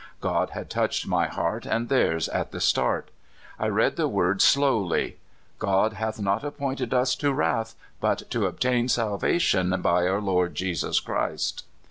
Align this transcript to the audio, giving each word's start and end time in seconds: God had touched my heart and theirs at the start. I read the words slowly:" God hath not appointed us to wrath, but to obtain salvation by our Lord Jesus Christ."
God 0.19 0.49
had 0.49 0.67
touched 0.67 1.05
my 1.05 1.27
heart 1.27 1.67
and 1.67 1.87
theirs 1.87 2.27
at 2.29 2.49
the 2.51 2.59
start. 2.59 3.11
I 3.59 3.67
read 3.67 3.97
the 3.97 4.07
words 4.07 4.43
slowly:" 4.43 5.17
God 5.59 5.93
hath 5.93 6.19
not 6.19 6.43
appointed 6.43 6.91
us 6.91 7.13
to 7.17 7.31
wrath, 7.31 7.75
but 7.99 8.23
to 8.31 8.47
obtain 8.47 8.87
salvation 8.89 9.79
by 9.83 10.07
our 10.07 10.19
Lord 10.19 10.55
Jesus 10.55 10.99
Christ." 10.99 11.65